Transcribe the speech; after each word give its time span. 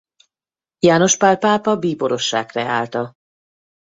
János 0.79 1.17
Pál 1.17 1.37
pápa 1.37 1.75
bíborossá 1.75 2.45
kreálta. 2.45 3.13